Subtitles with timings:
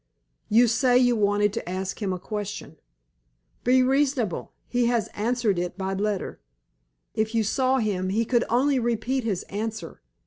[0.49, 2.77] You say you wanted to ask him a question.
[3.63, 6.41] Be reasonable; he has answered it by letter.
[7.13, 10.01] If you saw him, he could only repeat his answer.